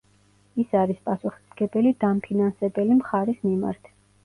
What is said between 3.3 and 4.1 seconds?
მიმართ.